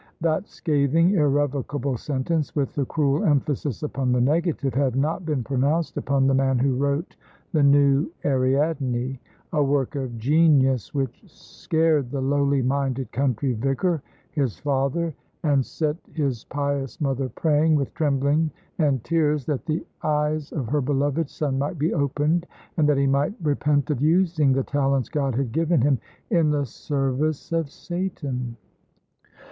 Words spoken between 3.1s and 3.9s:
emphasis